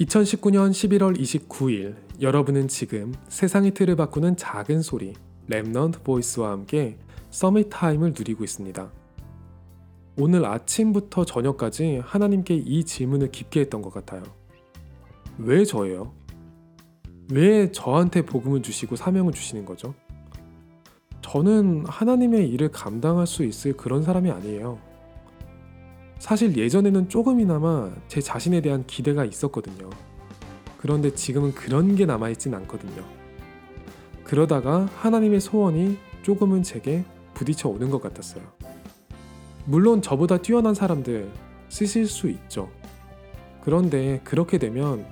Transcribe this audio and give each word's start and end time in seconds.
2019년 0.00 0.72
11월 0.72 1.18
29일 1.18 1.96
여러분은 2.20 2.68
지금 2.68 3.14
세상의 3.28 3.72
틀을 3.72 3.96
바꾸는 3.96 4.36
작은 4.36 4.82
소리 4.82 5.14
Remnant 5.48 6.02
Voice와 6.04 6.50
함께 6.50 6.98
Summit 7.30 7.68
Time을 7.70 8.12
누리고 8.16 8.44
있습니다. 8.44 8.90
오늘 10.18 10.44
아침부터 10.44 11.24
저녁까지 11.24 12.02
하나님께 12.04 12.56
이 12.56 12.84
질문을 12.84 13.30
깊게 13.30 13.60
했던 13.60 13.80
것 13.80 13.90
같아요. 13.90 14.22
왜 15.38 15.64
저예요? 15.64 16.12
왜 17.32 17.72
저한테 17.72 18.20
복음을 18.20 18.60
주시고 18.60 18.96
사명을 18.96 19.32
주시는 19.32 19.64
거죠? 19.64 19.94
저는 21.22 21.86
하나님의 21.86 22.50
일을 22.50 22.70
감당할 22.70 23.26
수 23.26 23.44
있을 23.44 23.74
그런 23.74 24.02
사람이 24.02 24.30
아니에요. 24.30 24.78
사실 26.18 26.56
예전에는 26.56 27.08
조금이나마 27.08 27.90
제 28.08 28.20
자신에 28.20 28.60
대한 28.60 28.84
기대가 28.86 29.24
있었거든요. 29.24 29.90
그런데 30.78 31.14
지금은 31.14 31.52
그런 31.54 31.94
게 31.94 32.06
남아있진 32.06 32.54
않거든요. 32.54 33.04
그러다가 34.24 34.88
하나님의 34.96 35.40
소원이 35.40 35.98
조금은 36.22 36.62
제게 36.62 37.04
부딪혀 37.34 37.68
오는 37.68 37.90
것 37.90 38.02
같았어요. 38.02 38.42
물론 39.64 40.02
저보다 40.02 40.38
뛰어난 40.38 40.74
사람들 40.74 41.30
쓰실 41.68 42.06
수 42.06 42.28
있죠. 42.28 42.70
그런데 43.62 44.20
그렇게 44.24 44.58
되면 44.58 45.04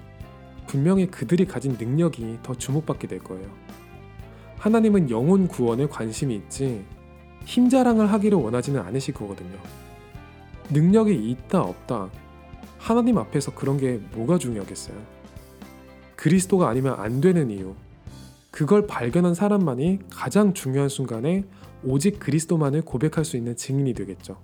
분명히 0.66 1.06
그들이 1.06 1.44
가진 1.44 1.76
능력이 1.78 2.38
더 2.42 2.54
주목받게 2.54 3.08
될 3.08 3.18
거예요. 3.18 3.48
하나님은 4.58 5.10
영혼 5.10 5.46
구원에 5.46 5.86
관심이 5.86 6.34
있지 6.36 6.84
힘 7.44 7.68
자랑을 7.68 8.10
하기를 8.12 8.38
원하지는 8.38 8.80
않으실 8.80 9.12
거거든요. 9.14 9.58
능력이 10.70 11.30
있다 11.30 11.62
없다 11.62 12.10
하나님 12.78 13.18
앞에서 13.18 13.54
그런 13.54 13.78
게 13.78 14.00
뭐가 14.14 14.38
중요하겠어요? 14.38 14.96
그리스도가 16.16 16.68
아니면 16.68 16.94
안 16.98 17.20
되는 17.20 17.50
이유 17.50 17.74
그걸 18.50 18.86
발견한 18.86 19.34
사람만이 19.34 20.00
가장 20.10 20.54
중요한 20.54 20.88
순간에 20.88 21.44
오직 21.82 22.18
그리스도만을 22.18 22.82
고백할 22.82 23.24
수 23.24 23.36
있는 23.36 23.56
증인이 23.56 23.92
되겠죠. 23.94 24.38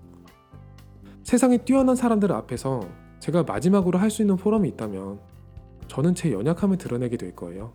세상에 1.23 1.59
뛰어난 1.59 1.95
사람들 1.97 2.33
앞에서 2.33 2.87
제가 3.21 3.45
마지막으로 3.45 3.99
할 3.99 4.11
수 4.11 4.23
있는 4.23 4.37
포럼이 4.37 4.69
있다면 4.71 5.21
저는 5.89 6.15
제 6.15 6.33
연약함을 6.33 6.77
드러내게 6.79 7.17
될 7.17 7.37
거예요. 7.37 7.73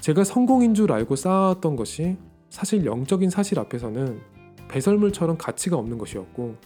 제가 0.00 0.24
성공인 0.24 0.74
줄 0.74 0.90
알고 0.92 1.14
쌓아왔던 1.14 1.76
것이 1.76 2.16
사실 2.50 2.84
영적인 2.84 3.30
사실 3.30 3.58
앞에서는 3.60 4.20
배설물처럼 4.68 5.38
가치가 5.38 5.76
없는 5.76 5.98
것이었고 5.98 6.56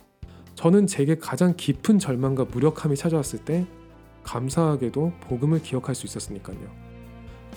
저는 0.56 0.86
제게 0.86 1.16
가장 1.16 1.54
깊은 1.54 1.98
절망과 1.98 2.46
무력함이 2.46 2.96
찾아왔을 2.96 3.40
때 3.40 3.66
감사하게도 4.24 5.12
복음을 5.20 5.60
기억할 5.62 5.94
수 5.94 6.06
있었으니까요. 6.06 6.58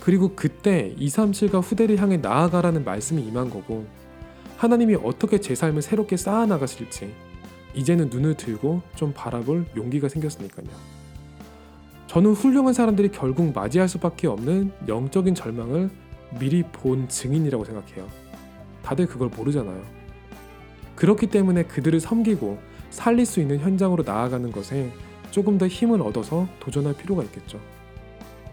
그리고 0.01 0.33
그때 0.35 0.93
237과 0.99 1.63
후대를 1.63 1.97
향해 1.97 2.17
나아가라는 2.17 2.83
말씀이 2.83 3.21
임한 3.21 3.49
거고 3.49 3.87
하나님이 4.57 4.95
어떻게 4.95 5.39
제 5.39 5.55
삶을 5.55 5.81
새롭게 5.81 6.17
쌓아 6.17 6.45
나가실지 6.45 7.13
이제는 7.73 8.09
눈을 8.09 8.35
들고 8.35 8.81
좀 8.95 9.13
바라볼 9.13 9.65
용기가 9.77 10.09
생겼으니까요. 10.09 10.67
저는 12.07 12.33
훌륭한 12.33 12.73
사람들이 12.73 13.11
결국 13.11 13.53
맞이할 13.53 13.87
수밖에 13.87 14.27
없는 14.27 14.73
영적인 14.89 15.35
절망을 15.35 15.89
미리 16.37 16.63
본 16.63 17.07
증인이라고 17.07 17.63
생각해요. 17.63 18.07
다들 18.83 19.07
그걸 19.07 19.29
모르잖아요. 19.29 19.81
그렇기 20.95 21.27
때문에 21.27 21.63
그들을 21.63 21.97
섬기고 22.01 22.68
살릴 22.89 23.25
수 23.25 23.39
있는 23.39 23.59
현장으로 23.59 24.03
나아가는 24.03 24.51
것에 24.51 24.91
조금 25.31 25.57
더 25.57 25.67
힘을 25.67 26.01
얻어서 26.01 26.47
도전할 26.59 26.95
필요가 26.95 27.23
있겠죠. 27.23 27.59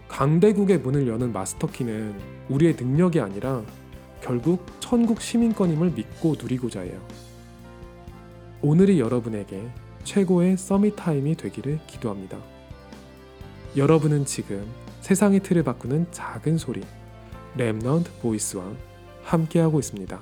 강대국의 0.07 0.79
문을 0.79 1.07
여는 1.07 1.33
마스터키는 1.33 2.15
우리의 2.49 2.75
능력이 2.79 3.19
아니라 3.19 3.63
결국 4.21 4.65
천국 4.79 5.21
시민권임을 5.21 5.91
믿고 5.91 6.35
누리고자 6.39 6.81
해요. 6.81 6.99
오늘이 8.61 8.99
여러분에게 8.99 9.69
최고의 10.03 10.57
Summit 10.57 10.95
Time이 10.95 11.35
되기를 11.35 11.79
기도합니다. 11.87 12.37
여러분은 13.75 14.25
지금 14.25 14.65
세상의 15.01 15.41
틀을 15.41 15.63
바꾸는 15.63 16.07
작은 16.11 16.57
소리 16.57 16.81
Remnant 17.57 18.21
Voice와 18.21 18.63
함께하고 19.23 19.79
있습니다. 19.79 20.19